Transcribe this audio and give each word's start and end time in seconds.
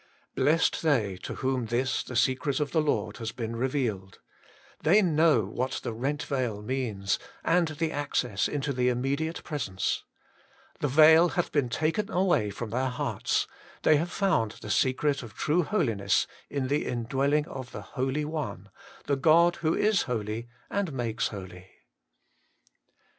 Blessed 0.33 0.81
they 0.81 1.17
to 1.17 1.35
whom 1.35 1.67
this, 1.67 2.01
the 2.03 2.15
secret 2.15 2.59
of 2.59 2.71
the 2.71 2.81
Lord, 2.81 3.17
has 3.17 3.31
been 3.31 3.55
revealed. 3.55 4.17
They 4.81 5.03
know 5.03 5.45
what 5.45 5.73
the 5.83 5.93
rent 5.93 6.23
veil 6.23 6.63
means, 6.63 7.19
78 7.45 7.45
HOLY 7.45 7.45
IN 7.45 7.51
CHKIST. 7.51 7.57
and 7.69 7.77
the 7.77 7.91
access 7.91 8.47
into 8.47 8.73
the 8.73 8.89
immediate 8.89 9.43
Presence. 9.43 10.03
The 10.79 10.87
veil 10.87 11.29
hath 11.29 11.51
been 11.51 11.69
taken 11.69 12.09
away 12.09 12.49
from 12.49 12.71
their 12.71 12.89
hearts: 12.89 13.45
they 13.83 13.97
have 13.97 14.11
found 14.11 14.53
the 14.63 14.71
secret 14.71 15.21
of 15.21 15.35
true 15.35 15.61
holiness 15.61 16.25
in 16.49 16.67
the 16.67 16.83
In 16.83 17.03
dwelling 17.03 17.47
of 17.47 17.71
the 17.71 17.83
Holy 17.83 18.25
One, 18.25 18.69
the 19.05 19.15
God 19.17 19.57
who 19.57 19.75
is 19.75 20.01
holy 20.09 20.47
and 20.71 20.91
makes 20.93 21.27
holy. 21.27 21.69